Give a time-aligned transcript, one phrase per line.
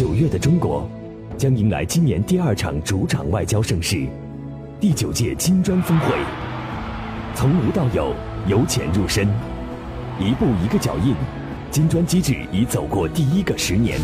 [0.00, 0.88] 九月的中国，
[1.36, 4.06] 将迎来今年第二场主场外交盛事——
[4.80, 6.14] 第九届金砖峰会。
[7.34, 8.14] 从无到有，
[8.46, 9.28] 由浅入深，
[10.18, 11.14] 一步一个脚印，
[11.70, 14.00] 金砖机制已走过第一个十年。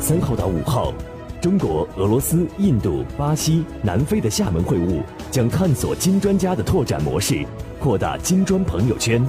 [0.00, 0.92] 三号到五号，
[1.40, 5.00] 中国、俄罗斯、印度、巴西、南非的厦门会晤
[5.30, 7.42] 将探索金砖家的拓展模式，
[7.80, 9.26] 扩大金砖朋友圈。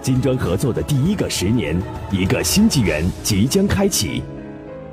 [0.00, 1.76] 金砖合作的第一个十年，
[2.12, 4.22] 一个新纪元即将开启。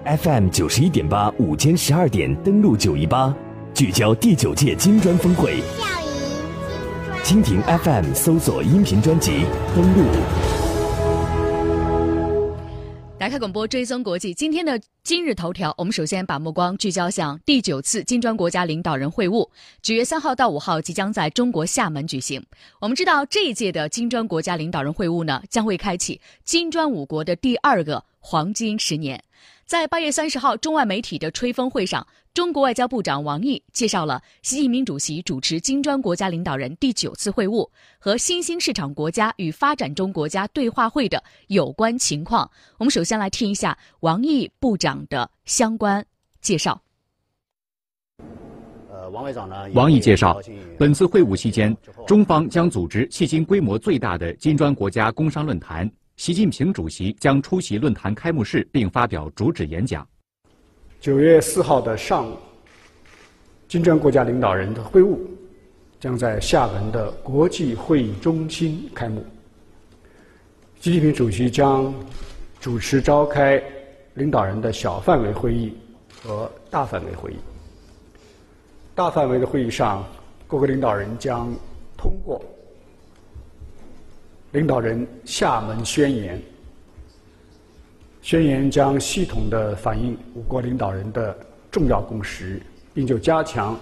[0.03, 3.31] FM 九十一点八，午间十二点登录九一八，
[3.71, 5.61] 聚焦第九届金砖峰会。
[7.23, 10.09] 蜻蜓 FM 搜索音频专辑，登录。
[13.19, 14.33] 打开广播，追踪国际。
[14.33, 19.47] 今天的今日头条，我们首先把目光聚焦向第九次金砖国家领导人会晤，
[19.83, 22.43] 九月三号到五号即将在中国厦门举行。
[22.79, 29.23] 我们知道，这一届的金砖国家领导人会晤呢，将会开启金砖五国的第二个黄金十年。
[29.71, 37.65] 在八月三十号中外媒体的吹风会上，中国外交部长王毅介绍了习近平主席主持金砖国家领导人第九次会晤
[37.97, 42.51] 和新兴市场国家与发展中国家对话会的有关情况。
[42.79, 46.05] 我们首先来听一下王毅部长的相关
[46.41, 46.77] 介绍。
[48.91, 49.69] 呃，王委长呢？
[49.73, 50.37] 王毅介绍，
[50.77, 51.73] 本次会晤期间，
[52.05, 55.89] 中方将组织迄今规模最大的金砖国家工商论坛。
[56.21, 60.07] 习近平主席将出席论坛开幕式并发表主旨演讲。
[60.99, 62.37] 九月四号的上午，
[63.67, 65.17] 金砖国家领导人的会晤
[65.99, 69.25] 将在厦门的国际会议中心开幕。
[70.79, 71.91] 习近平主席将
[72.59, 73.59] 主持召开
[74.13, 75.75] 领导人的小范围会议
[76.21, 77.37] 和大范围会议。
[78.93, 80.05] 大范围的会议上，
[80.45, 81.51] 各个领导人将
[81.97, 82.39] 通过。
[84.51, 86.41] 领导人厦门宣言，
[88.21, 91.33] 宣言将系统的反映五国领导人的
[91.71, 92.61] 重要共识，
[92.93, 93.79] 并就加强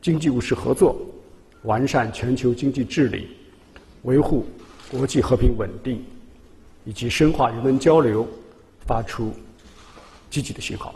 [0.00, 0.96] 经济务实合作、
[1.62, 3.26] 完善全球经济治理、
[4.02, 4.46] 维护
[4.88, 6.00] 国际和平稳定
[6.84, 8.24] 以及深化人文交流
[8.86, 9.34] 发出
[10.30, 10.94] 积极的信号。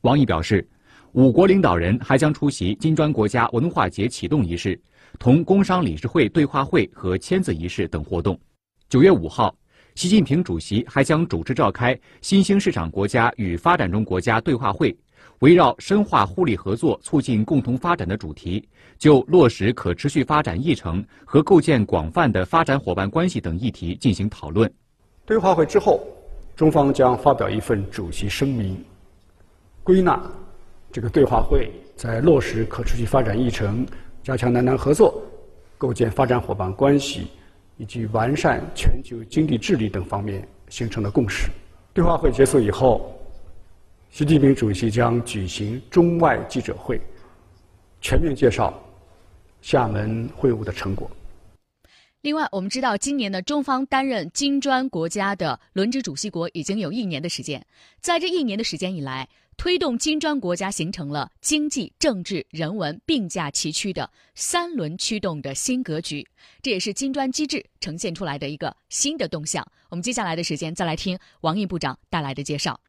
[0.00, 0.66] 王毅表示，
[1.12, 4.76] 五国领导人还将出席金砖国家文化节启动仪式。
[5.18, 8.38] 同工商理事会对话会和签字仪式等活动。
[8.90, 9.54] 九月五号，
[9.94, 14.92] 习近平主席还将主持召开新兴市场国家与发展中国家对话会，
[15.38, 18.68] 围绕深化互利合作、促进共同发展的主题，
[18.98, 24.68] 就落实可持续发展议程和构建广泛的发展伙伴关系等议题进行讨论。
[25.24, 26.00] 对话会之后，
[26.56, 28.76] 中方将发表一份主席声明，
[29.84, 30.20] 归纳
[30.90, 33.86] 这个对话会在落实可持续发展议程。
[34.24, 35.22] 加强南南合作、
[35.78, 37.28] 构建发展伙伴关系
[37.80, 41.48] 以及完善全球经济治理等方面形成的共识。
[41.94, 43.10] 对话会结束以后，
[44.10, 47.00] 习近平主席将举行中外记者会，
[48.02, 48.78] 全面介绍
[49.62, 51.10] 厦门会晤的成果。
[52.20, 57.64] 另外，我们知道，今年的，中方担任金砖国家的轮值主席国已经有一年的时间，
[58.02, 59.26] 在这一年的时间以来。
[59.60, 66.26] 推动金砖国家形成了经济、政治、人文并驾齐驱的三轮驱动的新格局，
[66.62, 69.62] 这也是金砖机制呈现出来的一个新的动向。
[69.90, 72.80] 我们接下来的时间再来听王毅部长带来的介绍。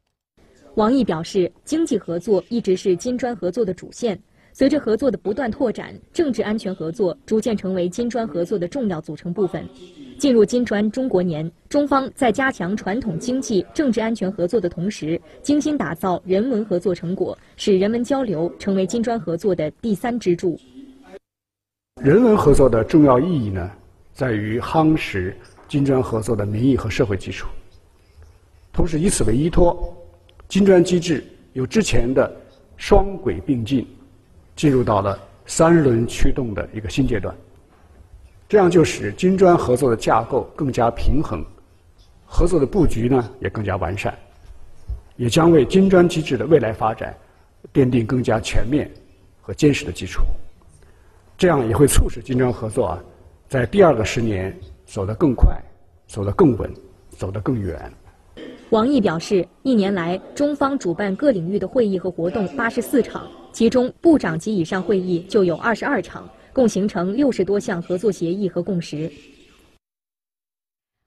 [0.75, 4.17] 王毅表示，经济合作一直是金砖合作的主线。
[4.53, 9.65] 随着合作的不断拓展，政治安全合作逐渐成为金砖合作的重要组成部分。
[10.17, 20.59] 进入金砖中国年，中方在加强传统经济、政治安全合作的同时，精心打造人文合作成果，使人文交流成为金砖合作的第三支柱。
[22.01, 23.71] 人文合作的重要意义呢，
[24.13, 25.35] 在于夯实
[25.67, 27.47] 金砖合作的民意和社会基础，
[28.73, 29.95] 同时以此为依托，
[30.47, 31.23] 金砖机制
[31.53, 32.31] 由之前的
[32.75, 33.87] 双轨并进。
[34.55, 37.35] 进入到了三轮驱动的一个新阶段，
[38.47, 41.43] 这样就使金砖合作的架构更加平衡，
[42.25, 44.13] 合作的布局呢也更加完善，
[45.15, 47.15] 也将为金砖机制的未来发展
[47.73, 48.89] 奠定更加全面
[49.41, 50.21] 和坚实的基础。
[51.37, 53.03] 这样也会促使金砖合作啊，
[53.49, 54.55] 在第二个十年
[54.85, 55.49] 走得更快，
[56.07, 56.71] 走得更稳，
[57.09, 57.91] 走得更远。
[58.69, 63.27] 王毅表示，一年来，中方主办各领域的会议和活动八十四场。
[63.53, 69.11] 其中，部长级以上会议就有二十二场，共形成六十多项合作协议和共识。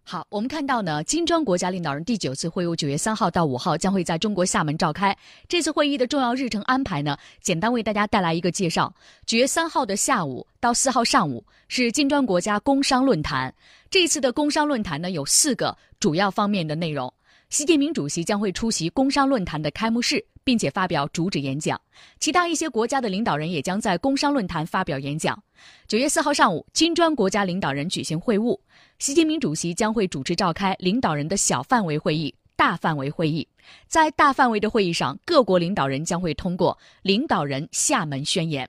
[0.06, 5.16] 好，我们看到呢，金砖国家领导人第九次会晤九月三号到五号将会在中国厦门召开。
[5.48, 8.94] 这次会议的重要日程安排呢，简单为大家带来一个介绍。
[9.24, 13.54] 九月三号的下午到四号上午是金砖国家工商论坛。
[13.88, 17.12] 这次的工商论坛呢，有四个主要方面的内容。
[17.50, 21.80] 习近平主席将会出席工商论坛的开幕式，并且发表主旨演讲。
[22.18, 25.40] 其他一些国家的领导人也将在工商论坛发表演讲。
[25.86, 28.58] 九月四号上午，金砖国家领导人举行会晤，
[28.98, 33.46] 习近平主席将会主持召开领导人的小范围会议、大范围会议。
[33.86, 38.68] 在大范围的会议上，各国领导人将会通过领导人厦门宣言。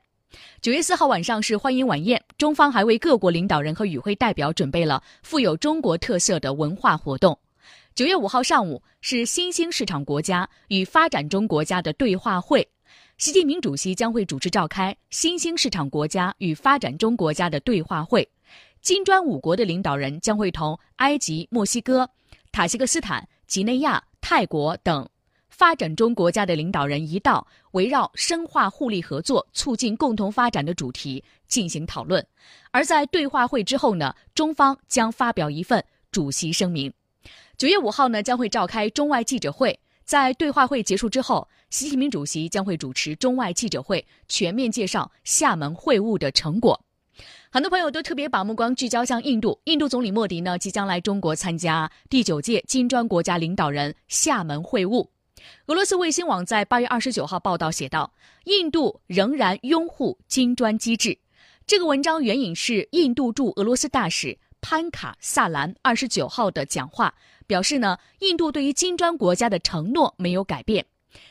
[0.62, 7.40] 九月四号晚上是欢迎晚宴，中方还为各国领导人和与会代表准备了富有中国特色的文化活动。
[7.96, 12.68] 九月五号上午是新兴市场国家与发展中国家的对话会，
[13.18, 18.28] 习近平主席将会主持召开新兴市场国家与发展中国家的对话会。
[18.82, 22.10] 金砖五国的领导人将会同埃及、墨西哥、
[22.52, 25.08] 塔吉克斯坦、几内亚、泰国等。
[25.48, 32.28] 发展中国家的领导人一道，围绕深化互利合作、促进共同发展的主题进行讨论。
[32.72, 35.82] 而在对话会之后呢，中方将发表一份
[36.12, 36.92] 主席声明。
[37.58, 39.80] 九月五号呢，将会召开中外记者会。
[40.04, 46.80] 在对话会结束之后，习近平主席将会主持中外记者会，全面介绍厦门会晤的成果。
[47.50, 55.08] 很多朋友都特别把目光聚焦向印度，印度总理莫迪呢即将来中国参加第九届金砖国家领导人厦门会晤。
[55.68, 58.12] 俄罗斯卫星网在八月二十九号报道写道
[58.44, 61.18] ：“印度仍然拥护金砖机制。”
[61.66, 64.38] 这个文章援引是印度驻俄罗斯大使
[64.68, 67.14] 潘卡萨兰二十九号的讲话，
[67.46, 70.84] 表示呢，印度对于金砖国家的承诺没有改变。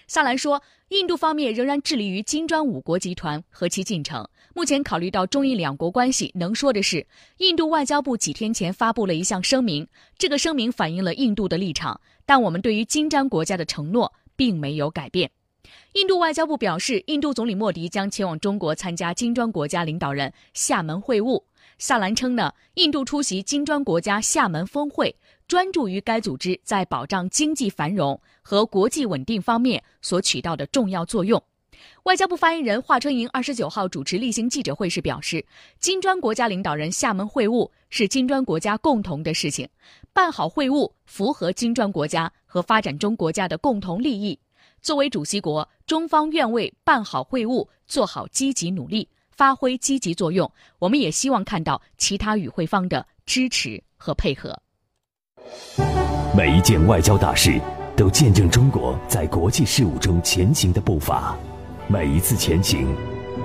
[0.07, 4.25] 萨兰说，印度方面仍然致力于金砖五国集团和其进程。
[4.55, 7.05] 目前考虑到中印两国关系，能说的是，
[7.39, 12.01] 印度外交部几天前发布了一项声明，这个声明反映了印度的立场。
[12.25, 15.29] 但我们对于金砖国家的承诺并没有改变。
[15.95, 21.43] 印度外交部表示，印度总理莫迪将前往中国参加金砖国家领导人厦门会晤。
[21.87, 25.15] 萨兰称呢，印度出席金砖国家厦门峰会，
[25.47, 31.45] 专注于该组织在保障经济繁荣和国际稳定方面所起到的重要作用。
[32.05, 35.45] 外交部发言人华春莹二十九号主持例行记者会时表示，
[35.79, 39.69] 金砖国家领导人厦门会晤是金砖国家共同的事情，
[40.15, 44.39] 办好会晤符合金砖国家和发展中国家的共同利益。
[44.81, 50.51] 作为主席国，中方愿为办好会晤做好积极努力，发挥积极作用。
[50.79, 54.59] 我们也希望看到其他与会方的支持和配合。
[56.37, 57.61] 每一件外交大事，
[57.97, 61.37] 都见证中国在国际事务中前行的步伐。
[61.87, 62.89] 每一次前行，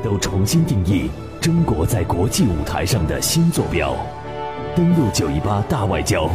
[0.03, 1.09] 都重新定义
[1.41, 3.95] 中国在国际舞台上的新坐标。
[4.75, 6.29] 登录九一八大外交，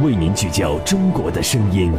[0.00, 1.92] 为您聚焦中国的声音。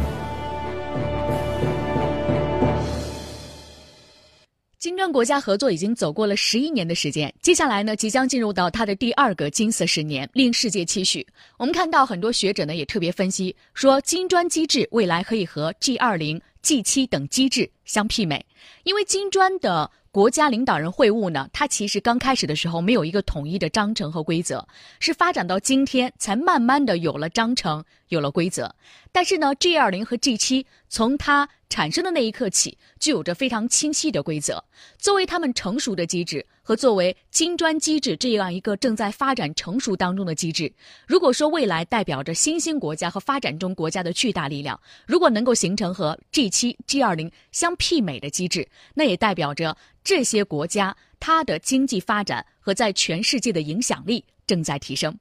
[5.04, 11.26] 跟国家合作已经走过了十一年的时间，接下来呢，即将进入到它的第二个金色十年，令世界期许。
[11.58, 16.40] 我们看到很多学者呢也特别分析说，金砖机制未来可以和 G 二零。
[16.62, 18.44] G 七等机制相媲美，
[18.82, 24.66] 因为金砖的国家领导人会晤呢，它其实刚开始的时候没有一个统一的章程和规则，
[25.00, 28.74] 是发展到今天才慢慢的有了章程，有了规则。
[29.10, 34.64] 但是呢，G 二零和 G 七从它产生的那一刻起，就有着非常清晰的规则。
[34.98, 40.72] 作为他们成熟的机制，和作为金砖机制这样一个正在发展成熟当中的机制，
[41.06, 55.16] 如果说未来代表着新兴国家和发展中国家的巨大力量，如果能够形成和 G 七、G 二零相媲美的机制，那也代表着这些国家它的经济发展和在全世界的影响力正在提升。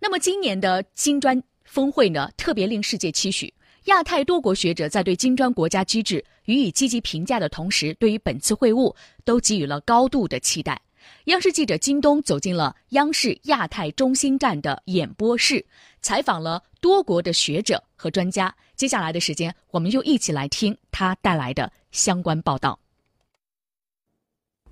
[0.00, 3.52] 那么今年的金砖峰会呢，特别令世界期许。
[3.86, 10.80] 亚太多国学者在对金砖国家机制予以积极评价的同时，对于本次会晤都给予了高度的期待。
[11.24, 15.64] 央视记者金东走进了央视亚太中心站的演播室，
[16.00, 18.54] 采访了多国的学者和专家。
[18.82, 22.76] 接下来的时间，我们就一起来听他带来的相关报道。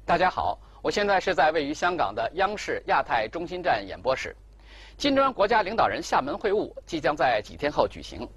[0.04, 4.36] 大家好，我现在是在位于香港的央视亚太中心站演播室。
[4.96, 8.28] 金砖国家领导人厦门会晤即将在几天后举行。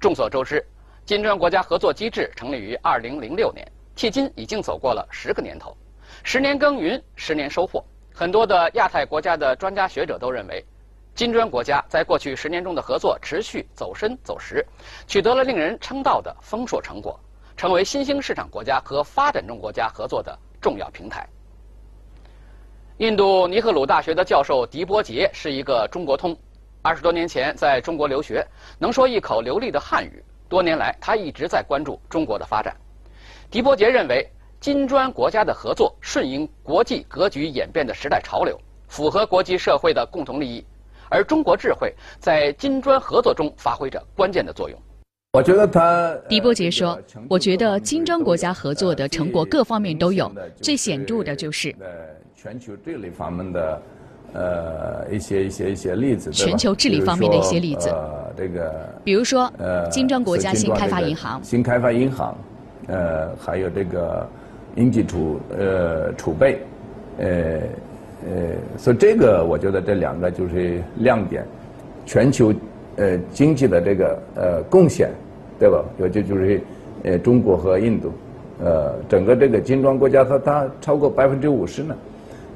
[0.00, 0.60] 众所周知，
[1.04, 3.64] 金砖国家合作机制成立于2006年，
[3.94, 5.72] 迄今已经走过了十个年头。
[6.24, 7.80] 十年耕耘，十年收获。
[8.12, 10.64] 很多的亚太国家的专家学者都认为，
[11.14, 14.64] 金砖国家在过去十年中的合作持续走深走实，
[15.06, 17.18] 取得了令人称道的丰硕成果，
[17.56, 21.28] 成为新兴市场国家和发展中国家合作的重要平台。
[22.96, 26.36] 印度尼赫鲁大学的教授迪波杰是一个中国通。
[26.80, 28.44] 二十多年前在中国留学，
[28.78, 30.24] 能说一口流利的汉语。
[30.48, 32.76] 多年来，他一直在关注中国的发展。
[33.50, 34.28] 狄波杰认为，
[34.60, 40.66] 金砖国家的合作顺应国际格局演变的时代潮流，符合国际社会的共同利益，
[41.12, 44.78] 而中国智慧在金砖合作中发挥着关键的作用。
[45.34, 51.74] 我觉得他，狄波杰说：“我觉得金砖国家合作的成果各方面都有，最显著的就是
[52.34, 53.82] 全球治理方面的，
[54.34, 56.30] 呃，一些一些一些例子。
[56.30, 62.36] 全球治理方面的一些例子，呃，这个，比如说，呃，金砖国家新开发银行，新开发银行，
[62.88, 64.28] 呃，还有这个
[64.76, 66.60] 应急储呃储备，
[67.18, 67.60] 呃
[68.26, 71.44] 呃，所以这个我觉得这两个就是亮点，
[72.06, 72.52] 全球
[72.96, 75.10] 呃经济的这个呃贡献。”
[75.60, 75.80] 对吧？
[75.96, 76.60] 尤其就是，
[77.04, 78.12] 呃，中国和印度，
[78.64, 81.94] 呃，整个这个金砖国家，它它超过百分之五十呢，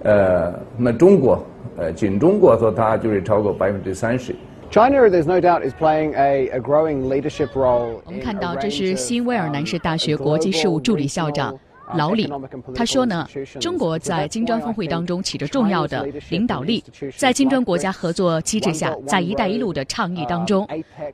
[0.02, 1.40] 呃，那中国，
[1.76, 4.34] 呃，仅中国说它就是超过百分之三十。
[4.72, 8.00] China, there's no doubt, is playing a a growing leadership role.
[8.04, 11.56] 我们看到，这是新威尔南市大学国际事务助理校长。
[11.94, 12.28] 老李
[12.74, 13.28] 他说呢，
[13.60, 16.82] 中国在金砖峰会当中起着重要的领导力，
[17.16, 20.66] 在金砖国家合作机制下，在“一带一路”的倡议当中，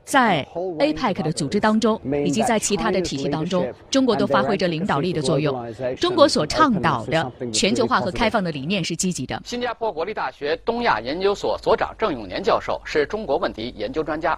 [0.03, 5.63] 在 APEC 的组织当中，以及在其他的体系当中，中国都发挥着领导力的作用。
[5.97, 9.39] 中国所倡导的全球化和开放的理念是积极的。
[9.45, 14.37] 新加坡国立大学东亚研究所所长郑永年教授是中国问题研究专家，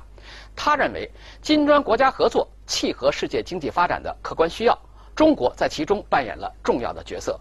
[0.55, 1.09] 他认为
[1.41, 4.77] 金砖国家合作契合世界经济发展的客观需要。
[5.15, 7.39] 中国在其中扮演了重要的角色。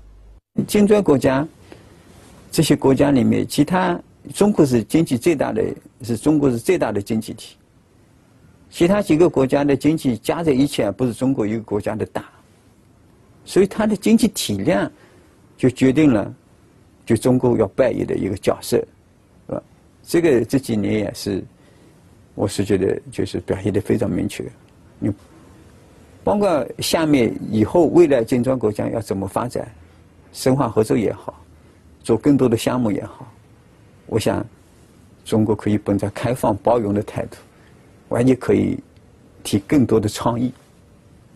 [0.66, 1.46] 金砖国家
[2.50, 4.00] 这些国家里面，其他
[4.32, 5.62] 中国是经济最大的，
[6.02, 7.56] 是中国是最大的经济体。
[8.70, 12.24] 其他几个国家的经济加在一起啊，不是中国一个国家的大。
[13.44, 14.90] 所以它的经济体量
[15.56, 16.32] 就决定了，
[17.04, 18.76] 就中国要扮演的一个角色，
[19.48, 19.62] 是吧？
[20.04, 21.44] 这个这几年也是，
[22.36, 24.44] 我是觉得就是表现的非常明确，
[25.00, 25.12] 你。
[26.24, 29.70] 包括下面以后未来金砖国家要怎么发展，
[30.32, 31.38] 深化合作也好，
[32.02, 33.30] 做更多的项目也好，
[34.06, 34.44] 我想，
[35.22, 37.36] 中国可以本着开放包容的态度，
[38.08, 38.78] 完全可以
[39.42, 40.50] 提更多的创意，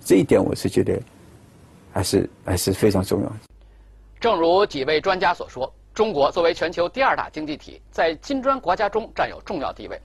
[0.02, 0.98] 这一点我是觉得
[1.92, 3.36] 还是还是非常重要的。
[4.18, 10.00] 正如几位专家所说，中国作为全球第二大经济体，在金砖国家中占有重要地位。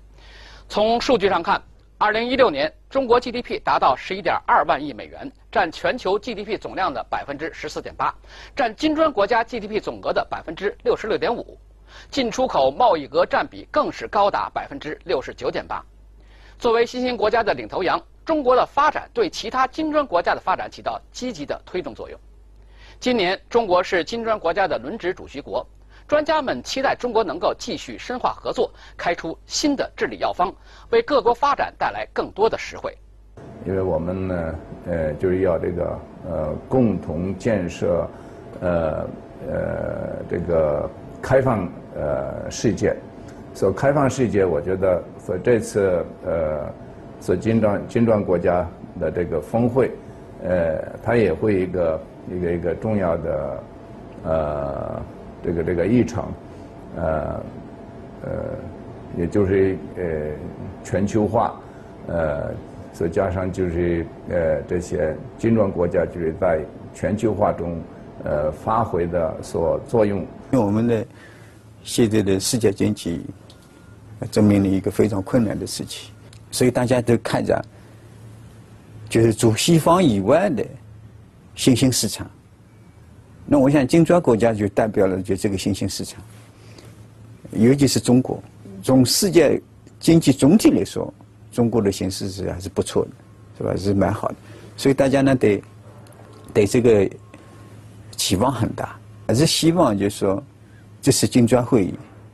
[0.67, 1.61] 从数据上看。
[2.03, 8.13] 二零一六年，中国 GDP 达到十一点二万亿美元，占全球 GDP 总量的百分之十四点八，
[8.53, 11.57] 占金砖国家 GDP 总额的百分之六十六点五，
[12.11, 15.81] 进出口贸易额占比更是高达百分之六十九点八。
[16.59, 22.19] 作为新兴国家的领头羊，中国的发展对其他金砖国家的发展起到积极的推动作用。
[22.99, 25.65] 今年，中国是金砖国家的轮值主席国。
[26.13, 30.53] 专家们期待中国能够继续深化合作，开出新的治理药方，
[30.91, 32.95] 为各国发展带来更多的实惠。
[33.65, 34.55] 因为我们呢，
[34.85, 38.07] 呃，就是要这个呃，共同建设，
[38.61, 39.07] 呃
[39.49, 40.87] 呃，这个
[41.19, 42.95] 开放呃世界。
[43.55, 46.71] 所开放世界，我觉得所这次呃，
[47.19, 49.89] 所金砖金砖国家的这个峰会，
[50.43, 53.63] 呃，它也会一个一个一个重要的
[54.25, 55.01] 呃。
[55.43, 56.23] 这个这个议程，
[56.95, 57.43] 呃
[58.23, 58.29] 呃，
[59.17, 60.03] 也就是呃
[60.83, 61.59] 全球化，
[62.07, 62.51] 呃，
[62.93, 66.61] 再加上就是呃这些金砖国家就是在
[66.93, 67.81] 全球化中
[68.23, 70.19] 呃发挥的所作用。
[70.51, 71.05] 因为我们的
[71.83, 73.25] 现在的世界经济
[74.31, 76.13] 证明了一个非常困难的事情，
[76.51, 77.61] 所以大家都看着，
[79.09, 80.65] 就是主西方以外的
[81.55, 82.29] 新兴市场。
[83.53, 86.19] 那我想，金砖国家就代表了就这个新兴市场，
[87.51, 88.41] 尤其是中国。
[88.81, 89.61] 从世界
[89.99, 91.13] 经济总体来说，
[91.51, 93.11] 中国的形势是还是不错的，
[93.55, 93.75] 是吧？
[93.75, 94.35] 是蛮好的。
[94.75, 95.63] 所以大家呢，对
[96.51, 97.07] 对这个
[98.17, 100.43] 期望很大，还是希望就是说，
[100.99, 101.93] 这次金砖会议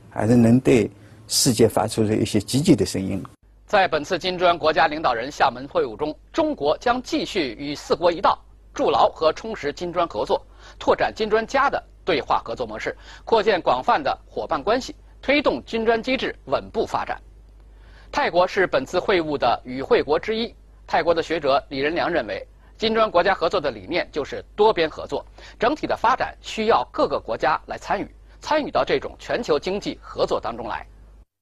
[0.09, 0.89] 还是能对
[1.27, 3.21] 世界发出一些积极的声音。
[3.67, 8.39] 在本次金砖国家领导人厦门会晤中，中国将继续与四国一道
[8.73, 10.41] 筑牢和充实金砖合作。
[10.77, 12.95] 拓展金砖加的对话合作模式，
[13.25, 17.19] 扩建广泛的伙伴关系，推动金砖机制稳步发展。
[18.11, 20.53] 泰国是本次会晤的与会国之一。
[20.87, 22.45] 泰国的学者李仁良认为，
[22.77, 25.25] 金砖国家合作的理念就是多边合作，
[25.59, 28.09] 整体的发展需要各个国家来参与，
[28.39, 30.85] 参与到这种全球经济合作当中来。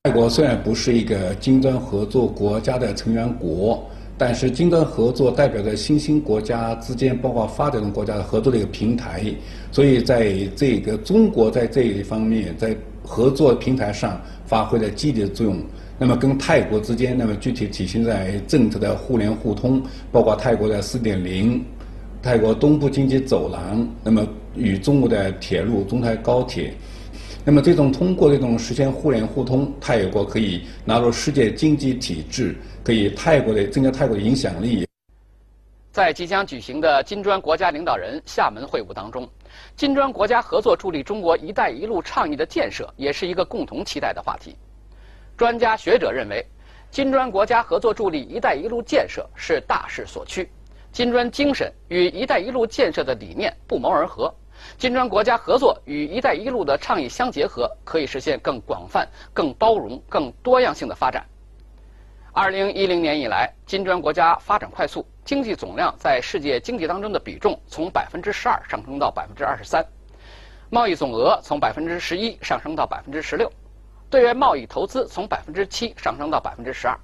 [0.03, 3.89] 泰国虽然不是一个金砖合作国家的成员国。
[4.17, 9.23] 但是金砖合作代表着新兴国家之间，包括发展中国家的合作的一个平台，
[9.71, 15.55] 所以在这个中国在这一方面在合作平台上发挥了积极的作用。
[15.99, 19.81] 那么跟泰国之间，那么具体体现在政策的互联互通，
[20.11, 21.63] 包括泰国的四点零，
[22.21, 26.73] 泰国东部经济走廊，那么与中国的铁路中泰高铁。
[27.43, 32.53] 那么，这种通过这种实现互联互通，泰国可以纳入世界经济体制，
[32.87, 34.87] 可以泰国的增加泰国的影响力。
[35.91, 39.27] 在即将举行的金砖国家领导人厦门会晤当中，
[39.75, 44.55] 金砖国家合作助力中国“一带一路”倡议的建设也是一个共同期待的话题。
[45.35, 46.41] 专家学者认为，
[46.89, 50.49] 金砖国家合作助力“一带一路”建设是大势所趋，
[50.93, 54.33] 金砖精神与“一带一路”建设的理念不谋而合，
[54.77, 61.25] 金砖国家合作与“一带一路”的倡议相结合，可以实现更广泛、更包容、更多样性的发展。
[62.39, 65.03] 二零一零年以来，金砖国家发展快速。
[65.25, 69.83] 经济总量在世界经济当中的比重从百分之十二上升到百分之二十三，
[70.69, 73.51] 贸易总额从百分之十一上升到百分之十六，
[74.07, 76.95] 对外贸易投资从百分之七上升到百分之十二。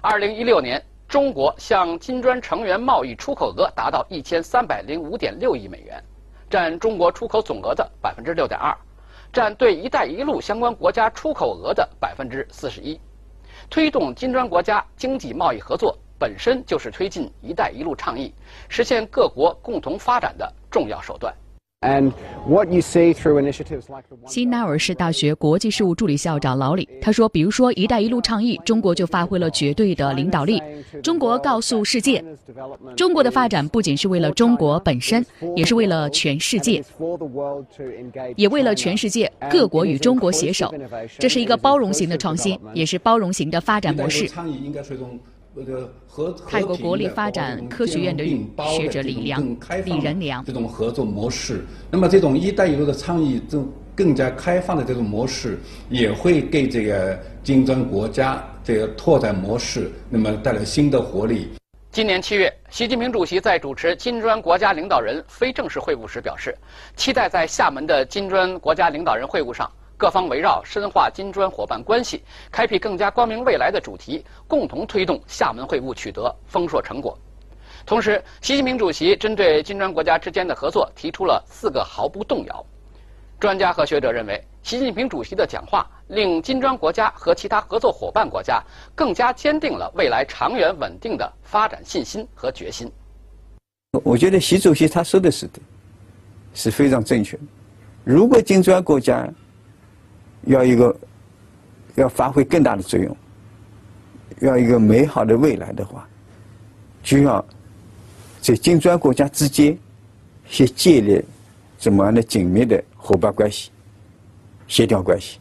[0.00, 6.00] 二零一六年，中国向金砖成员贸易出口额达到一千三百零五点六亿美元，
[6.48, 8.72] 占中国出口总额的百分之六点二，
[9.32, 12.98] 占对“一带一路”相关国家出口额的百分之四十一，
[13.72, 15.96] 推动金砖国家经济贸易合作。
[16.18, 18.32] 本身就是推进“一带一路”倡议、
[18.68, 21.34] 实现各国共同发展的重要手段。
[24.26, 30.62] 新纳尔市大学国际事务助理校长老李他说：“比如说‘一带一路’倡议，中国就发挥了绝对的领导力。
[31.02, 32.24] 中国告诉世界，
[32.96, 35.24] 中国的发展不仅是为了中国本身，
[35.56, 36.82] 也是为了全世界，
[38.36, 40.72] 也为了全世界各国与中国携手。
[41.18, 44.30] 这是一个包容型的创新，也是包容型的发展模式。”
[46.48, 48.24] 泰国国立发展科学院的
[48.74, 49.44] 学者李良、
[49.84, 55.58] 李仁良这种合作模式，那么这种“一带一路”的倡议，这种更加开放的这种模式，
[55.90, 61.50] 也会给这个金砖国家这个拓展模式，那么带来新的活力。
[61.90, 66.56] 今年七月，习近平主席在主持金砖国家领导人非正式会晤时表示，
[66.96, 69.70] 期待在厦门的金砖国家领导人会晤上。
[70.02, 77.16] 各方围绕深化金砖伙伴关系、开辟更加光明未来的主题，共同推动厦门会晤取得丰硕成果。
[77.86, 82.66] 同时，习近平主席针对金砖国家之间的合作提出了四个毫不动摇。
[83.38, 88.60] 专家和学者认为，习近平主席的讲话令金砖国家和其他合作伙伴国家
[88.96, 92.90] 更加坚定了未来长远稳定的发展信心和决心。
[94.02, 95.60] 我觉得习主席他说的是的，
[96.54, 97.44] 是非常正确的。
[98.02, 99.32] 如果金砖国家，
[100.44, 100.96] 要一个
[101.94, 103.16] 要发挥更大的作用，
[104.40, 106.08] 要一个美好的未来的话，
[107.02, 107.44] 就要
[108.40, 109.76] 在金砖国家之间
[110.48, 111.22] 先建立
[111.78, 113.70] 怎么样的紧密的伙伴关系、
[114.66, 115.38] 协调关系。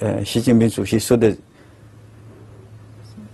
[0.00, 1.36] 呃，习近平主席说的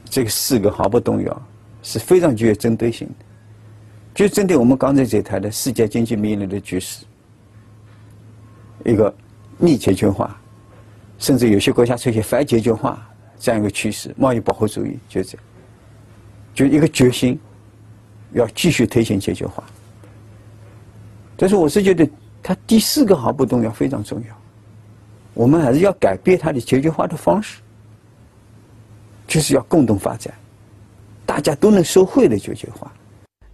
[0.09, 1.43] 这个四个毫不动摇，
[1.83, 3.15] 是非常具有针对性的，
[4.15, 7.05] 就针对我们刚才在谈的世界经济面临的局势，
[8.85, 9.13] 一个
[9.59, 10.41] 逆全球化。
[11.25, 13.03] 甚至有些国家出现反全球化
[13.39, 15.39] 这样一个趋势，贸易保护主义就这，
[16.53, 17.41] 就一个决心
[18.33, 19.65] 要继续推行全球化。
[21.35, 22.07] 但是我是觉得，
[22.43, 24.37] 它第四个毫不动摇非常重要，
[25.33, 27.63] 我们还是要改变它的全球化的方式，
[29.27, 30.35] 就是要共同发展，
[31.25, 32.93] 大家都能受惠的全球化。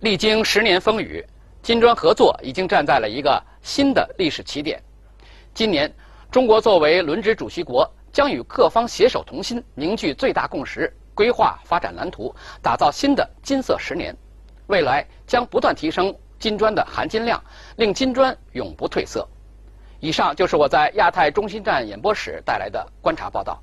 [0.01, 1.25] 历经十年风雨，
[1.63, 4.83] 金砖合作已经站在了一个新的历史起点。
[5.55, 5.89] 今年。
[6.31, 14.17] 中国作为轮值主席国，将与各方携手同心，凝聚最大共识，规划发展蓝图，打造新的金色十年。
[14.69, 17.43] 未来将不断提升金砖的含金量，
[17.79, 19.27] 令金砖永不褪色。
[19.99, 23.61] 以上就是我在亚太中心站演播室带来的观察报道。